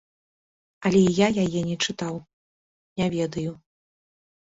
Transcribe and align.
Але 0.89 1.01
я 1.17 1.27
яе 1.43 1.61
не 1.69 1.75
чытаў, 1.87 2.15
не 3.03 3.07
ведаю. 3.17 3.51